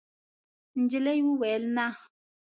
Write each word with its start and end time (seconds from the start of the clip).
نجلۍ 0.79 1.19
وویل: 1.29 1.63
«نه.» 1.75 1.85